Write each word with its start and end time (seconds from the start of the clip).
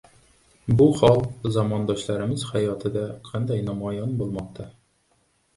Bu 0.79 0.85
hol 1.01 1.19
zamondoshlarimiz 1.57 2.45
hayotida 2.53 3.05
qanday 3.29 3.63
namoyon 3.71 4.17
bo‘lmoqda. 4.23 4.67